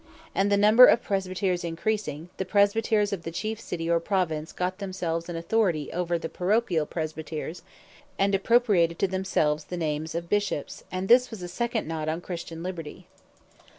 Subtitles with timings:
[0.33, 4.79] And the number of Presbyters encreasing, the Presbyters of the chief City or Province, got
[4.79, 7.61] themselves an authority over the parochiall Presbyters,
[8.17, 12.19] and appropriated to themselves the names of Bishops: And this was a second knot on
[12.19, 13.05] Christian Liberty.